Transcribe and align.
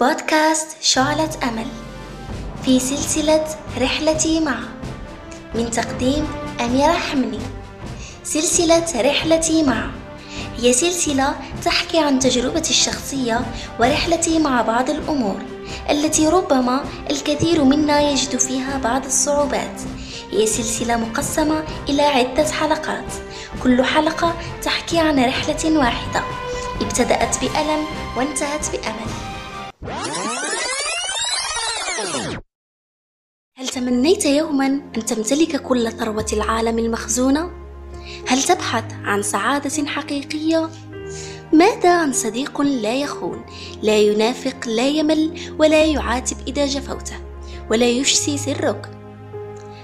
بودكاست 0.00 0.76
شعلة 0.80 1.30
أمل 1.42 1.66
في 2.64 2.80
سلسلة 2.80 3.46
رحلتي 3.80 4.40
معه 4.40 4.68
من 5.54 5.70
تقديم 5.70 6.28
أميرة 6.60 6.92
حمني. 6.92 7.38
سلسلة 8.24 9.10
رحلتي 9.10 9.62
معه 9.62 9.90
هي 10.56 10.72
سلسلة 10.72 11.34
تحكي 11.64 11.98
عن 11.98 12.18
تجربتي 12.18 12.70
الشخصية 12.70 13.40
ورحلتي 13.80 14.38
مع 14.38 14.62
بعض 14.62 14.90
الأمور 14.90 15.42
التي 15.90 16.28
ربما 16.28 16.84
الكثير 17.10 17.64
منا 17.64 18.00
يجد 18.00 18.36
فيها 18.38 18.78
بعض 18.78 19.04
الصعوبات. 19.04 19.80
هي 20.30 20.46
سلسلة 20.46 20.96
مقسمة 20.96 21.64
إلى 21.88 22.02
عدة 22.02 22.52
حلقات. 22.52 23.12
كل 23.62 23.84
حلقة 23.84 24.34
تحكي 24.62 24.98
عن 24.98 25.24
رحلة 25.24 25.78
واحدة. 25.78 26.22
ابتدأت 26.80 27.38
بألم 27.40 27.84
وانتهت 28.16 28.70
بأمل. 28.70 29.33
هل 33.84 33.90
تمنيت 33.90 34.26
يوما 34.26 34.66
أن 34.66 35.04
تمتلك 35.06 35.62
كل 35.62 35.92
ثروة 35.92 36.26
العالم 36.32 36.78
المخزونة؟ 36.78 37.50
هل 38.26 38.42
تبحث 38.42 38.84
عن 39.04 39.22
سعادة 39.22 39.86
حقيقية؟ 39.86 40.70
ماذا 41.52 41.92
عن 41.92 42.12
صديق 42.12 42.60
لا 42.60 42.94
يخون 42.94 43.44
لا 43.82 43.98
ينافق 43.98 44.68
لا 44.68 44.88
يمل 44.88 45.40
ولا 45.58 45.84
يعاتب 45.84 46.36
إذا 46.46 46.66
جفوته 46.66 47.16
ولا 47.70 47.86
يشسي 47.86 48.38
سرك 48.38 48.90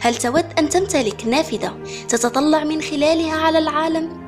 هل 0.00 0.16
تود 0.16 0.46
أن 0.58 0.68
تمتلك 0.68 1.26
نافذة 1.26 1.82
تتطلع 2.08 2.64
من 2.64 2.82
خلالها 2.82 3.36
على 3.36 3.58
العالم؟ 3.58 4.22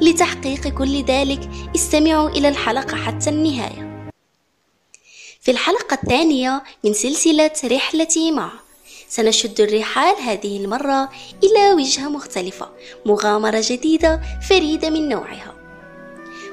لتحقيق 0.00 0.68
كل 0.68 1.04
ذلك 1.04 1.50
استمعوا 1.76 2.28
إلى 2.28 2.48
الحلقة 2.48 2.96
حتى 2.96 3.30
النهاية 3.30 4.10
في 5.40 5.50
الحلقة 5.50 5.94
الثانية 6.02 6.62
من 6.84 6.92
سلسلة 6.92 7.52
رحلتي 7.64 8.30
مع 8.32 8.67
سنشد 9.08 9.60
الرحال 9.60 10.16
هذه 10.16 10.56
المرة 10.64 11.08
إلى 11.44 11.72
وجهة 11.72 12.08
مختلفة 12.08 12.68
مغامرة 13.06 13.60
جديدة 13.64 14.20
فريدة 14.48 14.90
من 14.90 15.08
نوعها. 15.08 15.54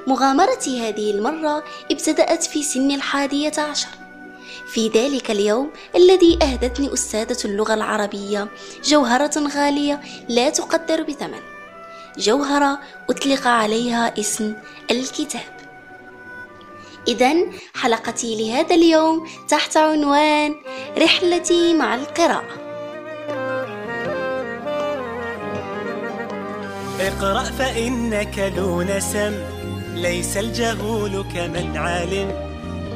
مغامرتي 0.07 0.79
هذه 0.79 1.11
المرة 1.11 1.63
ابتدأت 1.91 2.43
في 2.43 2.63
سن 2.63 2.91
الحادية 2.91 3.53
عشر. 3.57 3.87
في 4.73 4.87
ذلك 4.89 5.31
اليوم 5.31 5.71
الذي 5.95 6.39
أهدتني 6.43 6.93
أستاذة 6.93 7.37
اللغة 7.45 7.73
العربية 7.73 8.47
جوهرة 8.83 9.47
غالية 9.55 10.01
لا 10.29 10.49
تقدر 10.49 11.03
بثمن. 11.03 11.41
جوهرة 12.17 12.79
أطلق 13.09 13.47
عليها 13.47 14.19
اسم 14.19 14.53
الكتاب. 14.91 15.54
إذا 17.07 17.35
حلقتي 17.75 18.35
لهذا 18.35 18.75
اليوم 18.75 19.27
تحت 19.47 19.77
عنوان 19.77 20.55
رحلتي 20.97 21.73
مع 21.73 21.95
القراءة. 21.95 22.65
اقرأ 26.99 27.43
فإنك 27.43 28.39
ذو 28.39 28.81
نسم 28.81 29.33
ليس 29.95 30.37
الجهول 30.37 31.25
كمن 31.35 31.77
علم 31.77 32.31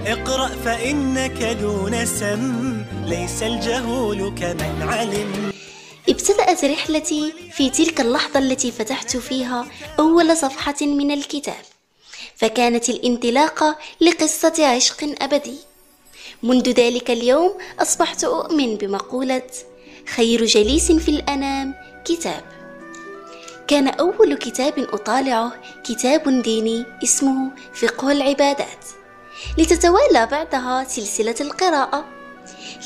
اقرأ 0.07 0.47
فإنك 0.47 1.41
ذو 1.41 1.87
نسم 1.87 2.83
ليس 3.05 3.43
الجهول 3.43 4.33
كمن 4.35 4.81
علم 4.81 5.51
ابتدأت 6.09 6.65
رحلتي 6.65 7.33
في 7.51 7.69
تلك 7.69 8.01
اللحظة 8.01 8.39
التي 8.39 8.71
فتحت 8.71 9.17
فيها 9.17 9.65
أول 9.99 10.37
صفحة 10.37 10.81
من 10.81 11.11
الكتاب. 11.11 11.78
فكانت 12.39 12.89
الانطلاقة 12.89 13.77
لقصة 14.01 14.65
عشق 14.65 15.15
أبدي. 15.21 15.57
منذ 16.43 16.69
ذلك 16.69 17.11
اليوم 17.11 17.57
أصبحت 17.79 18.23
أؤمن 18.23 18.75
بمقولة 18.75 19.47
خير 20.15 20.45
جليس 20.45 20.91
في 20.91 21.09
الأنام 21.11 21.75
كتاب. 22.05 22.43
كان 23.67 23.87
أول 23.87 24.37
كتاب 24.37 24.79
أطالعه 24.79 25.53
كتاب 25.83 26.41
ديني 26.41 26.85
اسمه 27.03 27.51
فقه 27.73 28.11
العبادات 28.11 28.85
لتتوالى 29.57 30.25
بعدها 30.25 30.83
سلسلة 30.83 31.35
القراءة. 31.41 32.05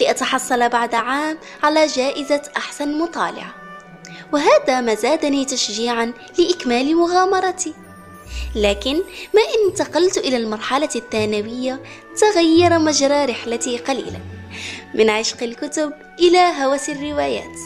لأتحصل 0.01 0.69
بعد 0.69 0.95
عام 0.95 1.38
على 1.63 1.88
جائزة 1.88 2.41
أحسن 2.57 2.97
مطالع. 2.97 3.56
وهذا 4.33 4.81
ما 4.81 4.95
زادني 4.95 5.45
تشجيعا 5.45 6.13
لإكمال 6.39 6.95
مغامرتي. 6.95 7.73
لكن 8.56 8.95
ما 9.34 9.41
إن 9.41 9.69
انتقلت 9.69 10.17
إلى 10.17 10.38
المرحلة 10.38 10.89
الثانوية 10.95 11.81
تغير 12.17 12.79
مجرى 12.79 13.25
رحلتي 13.25 13.78
قليلا 13.78 14.19
من 14.95 15.09
عشق 15.09 15.44
الكتب 15.44 15.94
إلى 16.19 16.38
هوس 16.38 16.89
الروايات. 16.89 17.57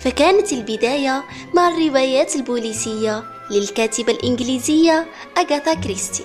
فكانت 0.00 0.52
البداية 0.52 1.24
مع 1.54 1.68
الروايات 1.68 2.36
البوليسية 2.36 3.24
للكاتبة 3.50 4.12
الإنجليزية 4.12 5.06
أغاثا 5.38 5.74
كريستي. 5.74 6.24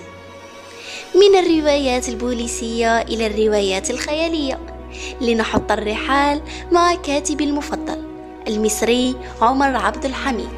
من 1.14 1.38
الروايات 1.38 2.08
البوليسية 2.08 3.00
إلى 3.00 3.26
الروايات 3.26 3.90
الخيالية 3.90 4.60
لنحط 5.20 5.72
الرحال 5.72 6.42
مع 6.72 6.94
كاتبي 6.94 7.44
المفضل 7.44 8.04
المصري 8.48 9.16
عمر 9.40 9.76
عبد 9.76 10.04
الحميد 10.04 10.48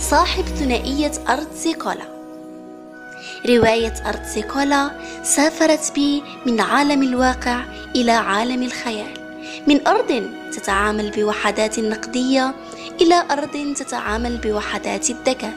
صاحب 0.00 0.44
ثنائية 0.44 1.12
أرض 1.28 1.46
سيكولا. 1.56 2.09
رواية 3.48 3.94
أرض 4.06 4.24
سيكولا 4.24 4.90
سافرت 5.22 5.92
بي 5.94 6.22
من 6.46 6.60
عالم 6.60 7.02
الواقع 7.02 7.64
إلى 7.96 8.12
عالم 8.12 8.62
الخيال. 8.62 9.14
من 9.66 9.86
أرض 9.86 10.30
تتعامل 10.52 11.10
بوحدات 11.10 11.78
نقدية 11.78 12.54
إلى 13.00 13.24
أرض 13.30 13.74
تتعامل 13.76 14.36
بوحدات 14.36 15.10
الذكاء. 15.10 15.54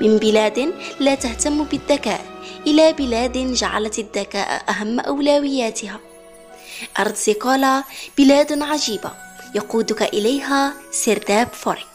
من 0.00 0.16
بلاد 0.18 0.74
لا 1.00 1.14
تهتم 1.14 1.64
بالذكاء 1.64 2.20
إلى 2.66 2.92
بلاد 2.92 3.52
جعلت 3.52 3.98
الذكاء 3.98 4.62
أهم 4.68 5.00
أولوياتها. 5.00 6.00
أرض 6.98 7.14
سيكولا 7.14 7.84
بلاد 8.18 8.62
عجيبة 8.62 9.10
يقودك 9.54 10.02
إليها 10.02 10.74
سرداب 10.92 11.48
فورك. 11.52 11.93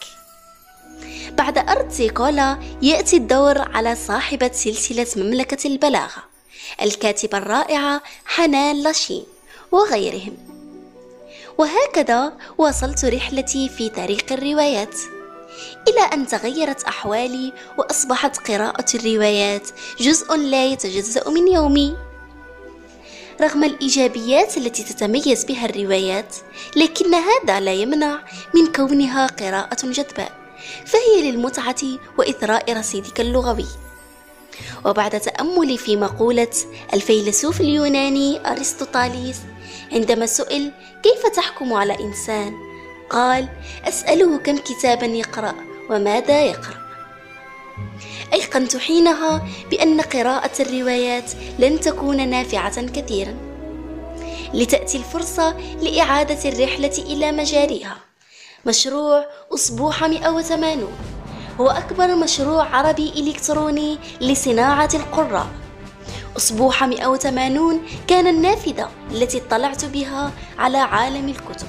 بعد 1.40 1.58
أرض 1.58 1.90
سيكولا 1.90 2.58
يأتي 2.82 3.16
الدور 3.16 3.58
على 3.58 3.94
صاحبة 3.94 4.50
سلسلة 4.52 5.06
مملكة 5.16 5.66
البلاغة 5.66 6.22
الكاتبة 6.82 7.38
الرائعة 7.38 8.02
حنان 8.24 8.82
لاشين 8.82 9.24
وغيرهم. 9.72 10.36
وهكذا 11.58 12.32
واصلت 12.58 13.04
رحلتي 13.04 13.68
في 13.68 13.88
طريق 13.88 14.32
الروايات. 14.32 14.94
إلى 15.88 16.00
أن 16.00 16.26
تغيرت 16.26 16.82
أحوالي 16.82 17.52
وأصبحت 17.78 18.50
قراءة 18.50 18.86
الروايات 18.94 19.68
جزء 20.00 20.36
لا 20.36 20.66
يتجزأ 20.66 21.30
من 21.30 21.48
يومي. 21.48 21.96
رغم 23.40 23.64
الإيجابيات 23.64 24.56
التي 24.56 24.82
تتميز 24.82 25.44
بها 25.44 25.64
الروايات 25.64 26.36
لكن 26.76 27.14
هذا 27.14 27.60
لا 27.60 27.72
يمنع 27.72 28.18
من 28.54 28.72
كونها 28.72 29.26
قراءة 29.26 29.86
جذباء 29.86 30.40
فهي 30.86 31.30
للمتعة 31.30 31.82
وإثراء 32.18 32.72
رصيدك 32.72 33.20
اللغوي. 33.20 33.66
وبعد 34.84 35.20
تأملي 35.20 35.78
في 35.78 35.96
مقولة 35.96 36.50
الفيلسوف 36.94 37.60
اليوناني 37.60 38.50
أرسطوطاليس 38.50 39.36
عندما 39.92 40.26
سئل 40.26 40.72
كيف 41.02 41.26
تحكم 41.26 41.72
على 41.72 42.00
إنسان 42.00 42.54
قال 43.10 43.48
أسأله 43.88 44.38
كم 44.38 44.56
كتابا 44.56 45.06
يقرأ 45.06 45.54
وماذا 45.90 46.42
يقرأ. 46.42 46.80
أيقنت 48.32 48.76
حينها 48.76 49.48
بأن 49.70 50.00
قراءة 50.00 50.62
الروايات 50.62 51.32
لن 51.58 51.80
تكون 51.80 52.28
نافعة 52.28 52.86
كثيرا. 52.86 53.34
لتأتي 54.54 54.98
الفرصة 54.98 55.56
لإعادة 55.82 56.48
الرحلة 56.48 56.98
إلى 56.98 57.32
مجاريها. 57.32 58.09
مشروع 58.66 59.24
أسبوع 59.54 60.06
180 60.06 60.88
هو 61.60 61.68
أكبر 61.68 62.14
مشروع 62.14 62.76
عربي 62.76 63.12
إلكتروني 63.16 63.98
لصناعة 64.20 64.88
القراء. 64.94 65.46
أسبوع 66.36 66.86
180 66.86 67.82
كان 68.08 68.26
النافذة 68.26 68.88
التي 69.10 69.38
اطلعت 69.38 69.84
بها 69.84 70.32
على 70.58 70.78
عالم 70.78 71.28
الكتب. 71.28 71.66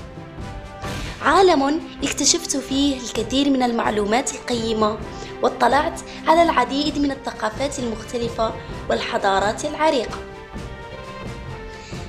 عالم 1.22 1.82
اكتشفت 2.04 2.58
فيه 2.58 2.98
الكثير 2.98 3.50
من 3.50 3.64
المعلومات 3.64 4.34
القيمة 4.36 4.98
واطلعت 5.44 6.02
على 6.28 6.44
العديد 6.44 6.98
من 6.98 7.12
الثقافات 7.12 7.80
المختلفة 7.80 8.54
والحضارات 8.90 9.66
العريقة. 9.66 10.18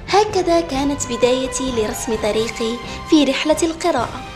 هكذا 0.08 0.60
كانت 0.60 1.06
بدايتي 1.06 1.70
لرسم 1.70 2.16
طريقي 2.22 2.76
في 3.10 3.24
رحلة 3.24 3.56
القراءة. 3.62 4.31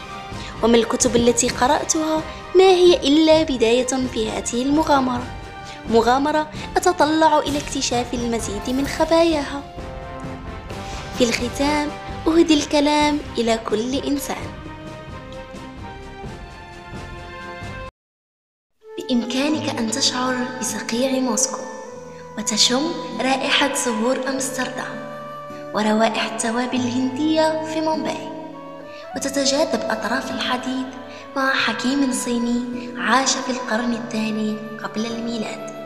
وما 0.63 0.77
الكتب 0.77 1.17
التي 1.17 1.49
قرأتها 1.49 2.23
ما 2.57 2.65
هي 2.65 2.95
إلا 2.97 3.43
بداية 3.43 3.87
في 3.87 4.31
هذه 4.31 4.63
المغامرة. 4.63 5.27
مغامرة 5.91 6.51
أتطلع 6.77 7.39
إلى 7.39 7.59
اكتشاف 7.59 8.15
المزيد 8.15 8.71
من 8.71 8.87
خباياها. 8.87 9.63
في 11.19 11.25
الختام 11.25 11.89
أهدي 12.27 12.55
الكلام 12.55 13.19
إلى 13.39 13.59
كل 13.69 13.95
إنسان. 13.95 14.47
بإمكانك 18.99 19.79
أن 19.79 19.91
تشعر 19.91 20.35
بصقيع 20.61 21.21
موسكو 21.21 21.61
وتشم 22.39 22.83
رائحة 23.21 23.75
زهور 23.75 24.29
أمستردام 24.29 25.07
وروائح 25.75 26.33
التوابل 26.33 26.77
الهندية 26.77 27.65
في 27.75 27.81
مومباي. 27.81 28.36
وتتجاذب 29.17 29.81
أطراف 29.81 30.31
الحديد 30.31 30.87
مع 31.37 31.55
حكيم 31.55 32.13
صيني 32.13 32.91
عاش 32.99 33.37
في 33.37 33.51
القرن 33.51 33.93
الثاني 33.93 34.57
قبل 34.85 35.07
الميلاد. 35.07 35.77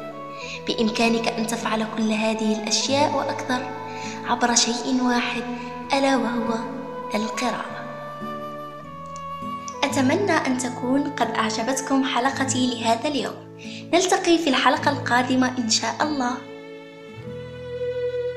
بإمكانك 0.67 1.29
أن 1.29 1.47
تفعل 1.47 1.87
كل 1.97 2.11
هذه 2.11 2.63
الأشياء 2.63 3.15
وأكثر 3.15 3.71
عبر 4.27 4.55
شيء 4.55 5.03
واحد 5.03 5.43
ألا 5.93 6.17
وهو 6.17 6.55
القراءة. 7.15 7.81
أتمنى 9.85 10.33
أن 10.33 10.59
تكون 10.59 11.11
قد 11.11 11.31
أعجبتكم 11.31 12.05
حلقتي 12.05 12.67
لهذا 12.67 13.09
اليوم. 13.09 13.59
نلتقي 13.95 14.39
في 14.39 14.51
الحلقة 14.51 14.91
القادمة 14.91 15.59
إن 15.59 15.71
شاء 15.71 15.97
الله. 16.01 16.50